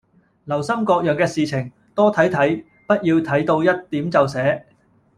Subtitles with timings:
[0.45, 4.65] 留心各樣嘅事情，多睇睇，不要睇到一點就寫